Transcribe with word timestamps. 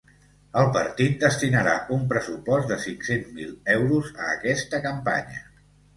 El 0.59 0.69
partit 0.77 1.17
destinarà 1.23 1.75
un 1.97 2.01
pressupost 2.13 2.71
de 2.73 2.77
cinc-cents 2.87 3.31
mil 3.41 3.53
euros 3.75 4.11
a 4.17 4.31
aquesta 4.39 4.85
campanya. 4.87 5.45